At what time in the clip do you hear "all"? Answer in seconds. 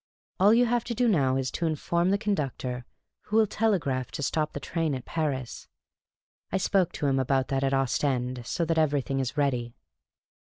0.39-0.51